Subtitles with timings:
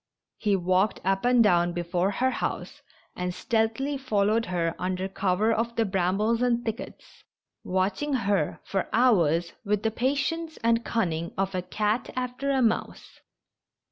[0.39, 2.81] He walked up and down before her house,
[3.15, 7.23] and stealthily fol lowed her under cover of the brambles and thickets,
[7.63, 12.49] watching her for hours with the patience and the cun ning of a cat after
[12.49, 13.19] a mouse.